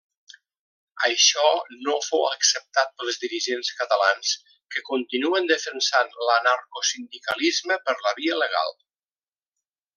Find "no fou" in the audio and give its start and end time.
1.87-2.23